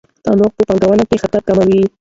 [0.23, 1.81] تنوع په پانګونه کې خطر کموي.